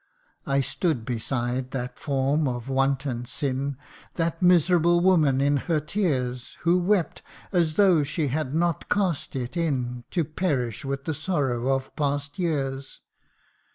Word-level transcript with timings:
I 0.47 0.61
stood 0.61 1.05
beside 1.05 1.69
that 1.69 1.99
form 1.99 2.47
of 2.47 2.69
want 2.69 3.05
and 3.05 3.27
sin, 3.29 3.77
That 4.15 4.41
miserable 4.41 4.99
woman 4.99 5.39
in 5.41 5.57
her 5.57 5.79
tears; 5.79 6.57
Who 6.61 6.79
wept, 6.79 7.21
as 7.51 7.75
though 7.75 8.01
she 8.01 8.29
had 8.29 8.51
not 8.55 8.89
cast 8.89 9.35
it 9.35 9.55
in 9.55 10.03
To 10.09 10.23
perish 10.23 10.83
with 10.83 11.03
the 11.03 11.13
sorrows 11.13 11.67
of 11.69 11.95
past 11.95 12.39
years. 12.39 13.01